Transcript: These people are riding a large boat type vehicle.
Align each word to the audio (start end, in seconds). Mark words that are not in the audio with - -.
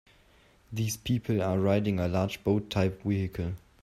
These 0.73 0.97
people 0.97 1.43
are 1.43 1.59
riding 1.59 1.99
a 1.99 2.07
large 2.07 2.43
boat 2.43 2.71
type 2.71 3.03
vehicle. 3.03 3.51